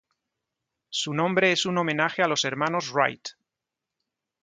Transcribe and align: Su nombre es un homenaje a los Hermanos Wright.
Su 0.89 1.13
nombre 1.13 1.51
es 1.51 1.67
un 1.67 1.77
homenaje 1.77 2.23
a 2.23 2.27
los 2.27 2.43
Hermanos 2.43 2.91
Wright. 2.91 3.33